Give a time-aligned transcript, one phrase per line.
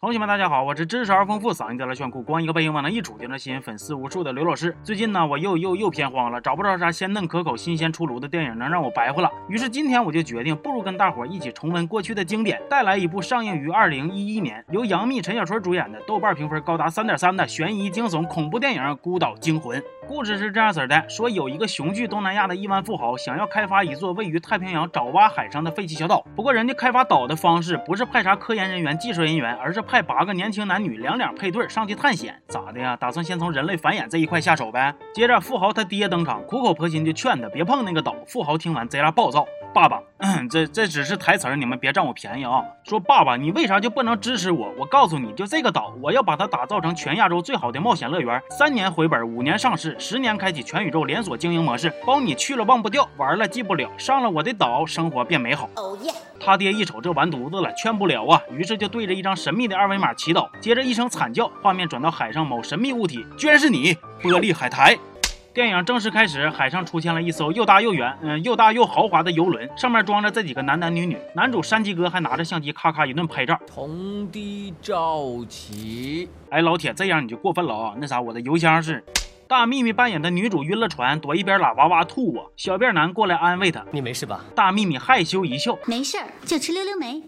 [0.00, 4.72] 同学们，大家好，我是知识而丰富、嗓音带来炫酷、光一个背影往那一杵就能吸引粉丝无数的刘老师。
[4.84, 9.28] 最近呢，我又又又偏荒了，找不着啥鲜嫩可口、新鲜出炉的电影能让我白活了。
[9.48, 19.80] 于是今天我就决定，不如跟大伙一起重温过去的经典，带来一部上映于二零一一年，由杨幂、陈小春主演的，豆瓣评分高达三点三的悬疑惊悚恐怖电影《孤岛惊魂》。
[20.08, 26.24] 故事是这样子的：说有一个雄踞东南亚的亿万富豪，想要开发一座位于太平洋爪哇海上的废弃小岛。
[26.34, 32.34] 不过人家开发岛的方式不是派啥科研人员、技术人员，而是派八个年轻男女两两配对上去探险。
[32.48, 32.96] 咋的呀？
[32.96, 34.94] 打算先从人类繁衍这一块下手呗？
[35.14, 38.16] 接着富豪他爹登场，苦口婆心就劝他别碰那个岛。
[38.26, 39.46] 富豪听完贼拉暴躁。
[39.74, 40.00] 爸爸，
[40.50, 42.64] 这这只是台词儿，你们别占我便宜啊！
[42.82, 44.72] 说爸爸，你为啥就不能支持我？
[44.76, 55.68] 我告诉你就这个岛，我要把它打造成全亚洲最好的冒险乐园，三年回本，五年上市，十年开启全宇宙连锁经营模式，包你去了忘不掉，玩了记不了，上了我的岛，生活变美好。
[55.76, 56.10] 哦耶！
[56.40, 64.98] 他爹一瞅这完犊子了，劝不了啊，于是就对着一张神秘的二维码祈祷，接着一声惨叫，画面转到海上某神秘物体，居然是你，玻璃海苔。
[65.58, 71.18] 电影正式开始，海上出现了一艘又大又圆，嗯，又大又豪华的游轮，上面装着这几个男男女女。
[71.34, 73.58] 男主山鸡哥还拿着相机咔咔一顿拍照。
[73.66, 76.28] 同低照起。
[76.50, 77.94] 哎，老铁，这样你就过分了啊！
[77.98, 79.02] 那啥，我的邮箱是。
[79.48, 82.46] 大幂幂扮演的女主晕了船，躲一边拉哇哇吐啊。
[82.56, 84.44] 小辫男过来安慰她，你没事吧？
[84.54, 87.20] 大幂幂害羞一笑，没事儿，就吃溜溜梅。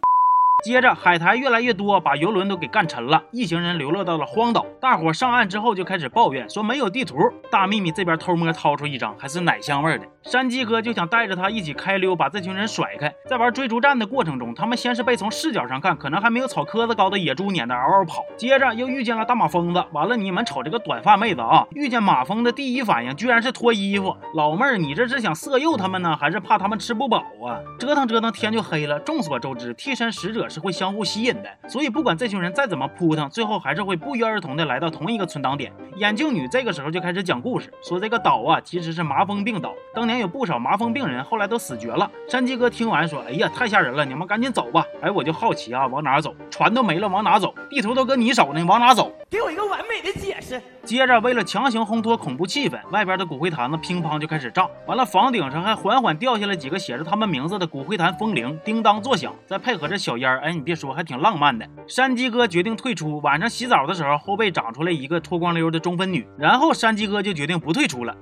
[0.62, 3.22] 接着海苔越来越多，把游轮都给干沉了。
[3.30, 7.16] 一行人流落到了荒岛，大伙上岸之后就开始抱怨，说没有地图。
[7.50, 10.06] 大秘密这边偷摸掏出一张，还是奶香味的。
[10.22, 13.12] 山鸡哥就想带着他一起开溜，把这群人甩开。
[13.26, 19.82] 在玩追逐战的过程中，他们先是被从视角上看可能还没有草棵子高的野猪撵得嗷嗷跑，接着又遇见了大马疯子。
[19.92, 24.14] 完了，你们瞅这个短发妹子啊，遇见马蜂的第一反应居然是脱衣服。
[24.34, 27.58] 老妹儿，你这是想色诱他们呢，还是怕他们吃不饱啊？
[27.78, 28.98] 折腾折腾，天就黑了。
[29.00, 35.72] 众所周知，替身使者是会相互吸引的，所以不管这群人再怎么扑腾，最后还是会不约而同的来到同一个存档点。
[35.96, 40.92] 眼镜女这个时候就开始讲故事，说这个岛啊其实是麻风病岛，当年有不少麻风。
[40.92, 42.10] 病人后来都死绝了。
[42.28, 46.34] 山鸡哥听完说：“哎呀，太吓人了，你们赶紧走吧。”哎，我就好奇啊，往哪走？
[46.50, 47.54] 船都没了，往哪走？
[47.68, 49.12] 地图都搁你手呢，往哪走？
[49.30, 50.60] 给我一个完美的解释。
[50.82, 54.66] 接着，为了强行烘托恐怖气氛，外边的骨灰坛子乒乓就开始炸。
[54.86, 59.32] 完了，房顶上还缓缓掉下来几个写着他们名字的骨灰坛风铃，叮当作响。
[59.46, 61.64] 再配合着小烟儿，哎，你别说，还挺浪漫的。
[61.86, 63.20] 山鸡哥决定退出。
[63.20, 66.26] 晚上洗澡的时候，后背长出来一个脱光溜的中分女。
[66.36, 68.16] 然后山鸡哥就决定不退出了。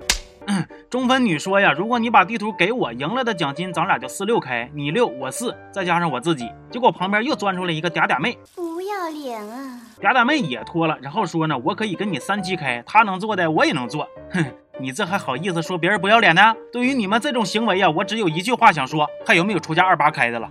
[0.88, 6.50] 中分女说呀，如果你把地图给我，赢了的奖金咱俩就四六开，你六我四，再加上我自己。
[6.70, 9.81] 结果旁边又钻出来一个嗲嗲妹，不要脸啊！
[10.00, 14.09] 嗲嗲妹也脱了，然后说呢，我可以跟你三七开，她能做的我也能做。
[14.31, 14.42] 哼，
[14.81, 16.54] 你这还好意思说别人不要脸呢？
[16.72, 20.50] 对于你们这种行为呀，我只有一句话想说，还有没有出价二八开的了？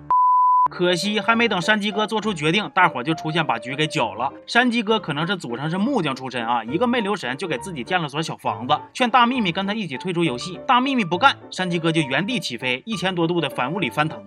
[0.70, 4.32] 可惜还没等山鸡哥做出决定，大伙就出现把局给搅了。
[4.46, 10.60] 山鸡哥可能是祖上是木匠出身啊，一个没留神就给自己建了所小房子，劝大秘密跟他一起退出游戏。
[10.68, 14.22] 大秘密不干，山鸡哥就原地起飞，一千多度的反物理翻腾。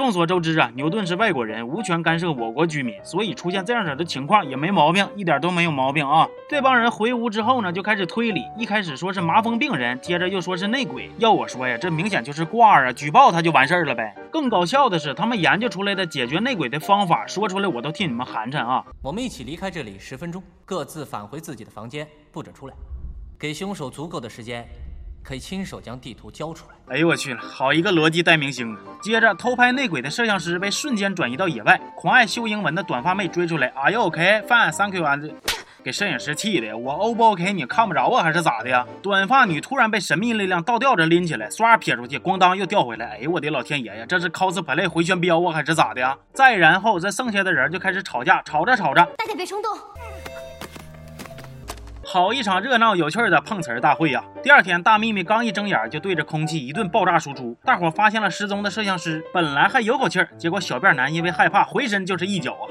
[0.00, 6.26] 众所周知啊，牛顿是外国人，无权干涉我国居民，所以出现这样子的情况也没毛病，一点都没有毛病啊！
[6.48, 11.10] 这帮人回屋之后呢，就开始推理，一开始说是麻风病人，接着又说是内鬼。
[11.18, 14.16] 要我说呀，这明显就是挂啊，举报他就完事儿了呗。
[14.32, 18.82] 更搞笑的是，他们研究出来的解决内鬼的方法，说出来我都替你们寒碜啊！
[19.02, 22.74] 我们一起离开这里十分钟，各自返回自己的房间，不准出来，
[23.38, 24.66] 给凶手足够的时间。
[25.22, 26.94] 可以亲手将地图交出来。
[26.94, 28.78] 哎呦我去了，好一个逻辑带明星啊！
[29.00, 35.34] 接着偷拍内鬼的摄像师被瞬间转移到野外，狂爱秀英文的短发妹追出来，Are you OK？Fine，Thank you。
[35.82, 37.54] 给摄影师气的，我 O 不 OK？
[37.54, 38.86] 你看不着啊，还是咋的呀？
[39.00, 43.12] 短发女突然被神秘力量倒吊着拎起来，唰撇出去，咣当又掉回来。
[43.12, 46.18] 哎呦我的老天爷呀，这是 cosplay 回旋镖啊，还是咋的呀？
[46.34, 49.70] 再然后，这剩下的人就开始吵架，吵着吵着，大家别冲动。
[52.12, 54.24] 好一场热闹有趣的碰瓷儿大会呀！
[54.42, 57.56] 第二天，大幂幂刚一睁眼，就对着空气一顿爆炸输出。
[57.64, 62.66] 大伙发现了失踪的摄像师，本来还有口气儿，结果小辫男因为害怕，回身就是一脚啊！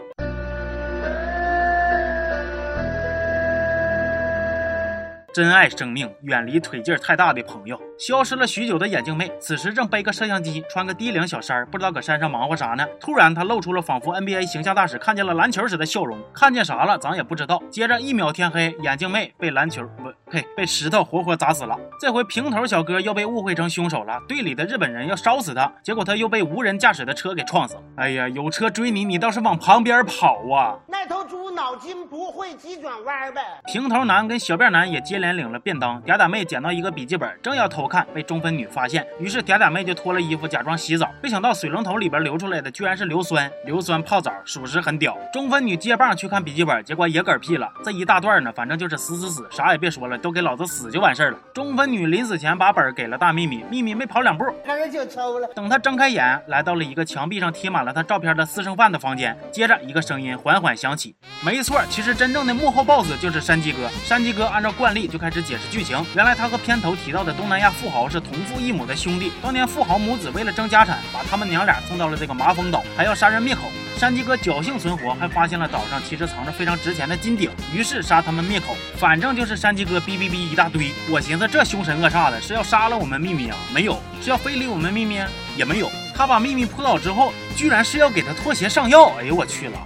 [5.34, 7.80] 珍爱生命，远离腿劲儿太大的朋友。
[8.00, 12.88] 消失了许久的眼镜妹，此时正背个摄像机，穿个低领小衫，不知道搁山上忙活啥呢。
[12.98, 16.18] 突然，她露出了仿佛 NBA 形象大使看见了篮球时的笑容。
[16.34, 17.62] 看见啥了，咱也不知道。
[17.70, 21.78] 接着一秒天黑，眼镜妹被篮球不呸，被石头活活砸死了。
[22.00, 27.82] 这回平头小哥又被误会成凶手了，队里的日本人要烧死他，结果他又被无人驾驶的车给撞死了。
[27.98, 30.80] 哎呀，有车追你，你倒是往旁边跑啊！
[30.88, 33.42] 那头猪脑筋不会急转弯呗。
[33.66, 36.02] 平头男跟小辫男也接连领了便当。
[36.04, 37.89] 嗲嗲妹捡到一个笔记本，正要偷。
[37.90, 45.18] 看，被中分女发现，于是嗲嗲妹就脱了衣服假装洗澡，没想到水龙头里边流出来的居然是硫酸，硫酸泡澡属实很屌。
[45.34, 47.70] 中分女接棒去看笔记本，结果也嗝屁了。
[47.84, 51.38] 这一大段呢，反正就是死死死，啥也别说了，都给老子死就完事儿了。
[51.54, 55.48] 中分女临死前把本给了大秘密，秘密没跑两步，开始就抽了。
[55.56, 63.90] 等她睁开眼，来到了一个墙壁上贴满了她照片的私生饭的房间，接着一个声音缓缓响起，没错，其实真正的幕后 boss 就是山鸡哥。
[64.04, 73.72] 山鸡哥按照惯例就开始解释剧情，原来他和片头提到的东南亚富豪是同父异母的兄弟，当年富豪母子为了争家产，把他们娘俩送到了这个麻风岛，还要杀人灭口。
[73.98, 78.76] 山鸡哥侥幸存活，还发现了岛上其实藏着非常值钱的金鼎，于是杀他们灭口。
[78.98, 80.92] 反正就是山鸡哥哔哔哔一大堆。
[81.10, 83.56] 我寻思这凶神恶煞的是要杀了我们秘密啊？
[83.74, 85.22] 没有，是要非礼我们秘密？
[85.56, 85.90] 也没有。
[86.14, 89.14] 他把秘密扑倒之后，居然是要给他脱鞋上药。
[89.22, 89.80] 哎呦我去了！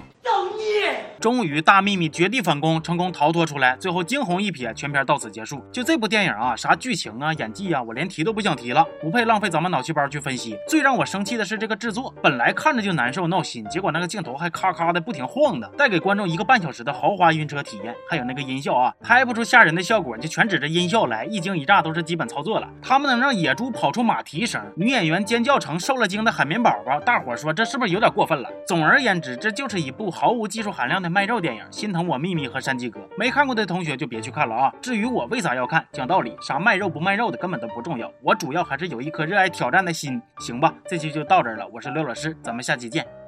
[1.23, 5.63] 终于，大秘密绝地反攻，成功逃脱出来，最后惊鸿一瞥，全片到此结束。
[5.71, 10.57] 就这部电影啊，啥剧情啊、演技啊，我连提都不想提了，不配浪费咱们脑细胞去分析。
[10.67, 17.95] 最让我生气的是这个制作，本来看着就难受闹心，结果那个镜头还咔咔的不停晃的，带给观众一个半小时的豪华晕车体验。
[18.09, 22.67] 还有那个音效啊，拍不出吓人的效果，就全指着音效来，一惊一乍都是基本操作了。
[22.81, 28.49] 他们能让野猪跑出马蹄声，女演员尖叫成受了惊的海绵宝宝，大伙说这是不是有点过分了？
[28.67, 31.63] 总而言之，这就是一部毫无技术含量的卖肉电影。
[31.71, 34.73] 心疼我秘密和山鸡哥，没看过的同学就别去看了啊！
[34.81, 40.73] 至于我为啥要看，讲道理，啥卖肉不卖肉的根本都不重要，我主要还是有一颗热爱挑战的心，行吧？
[40.87, 43.22] 这期就到这儿了，我是刘老师，咱们下期见。